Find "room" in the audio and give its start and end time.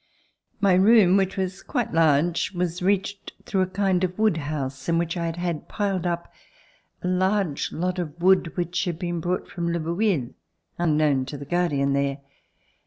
0.73-1.15